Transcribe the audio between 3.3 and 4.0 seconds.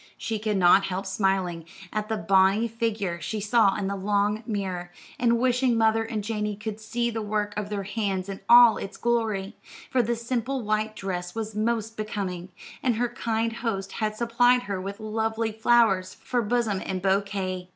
saw in the